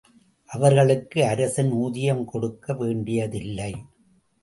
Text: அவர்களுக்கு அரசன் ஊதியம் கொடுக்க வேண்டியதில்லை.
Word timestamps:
அவர்களுக்கு 0.49 1.25
அரசன் 1.25 1.71
ஊதியம் 1.71 2.25
கொடுக்க 2.25 2.73
வேண்டியதில்லை. 2.73 3.73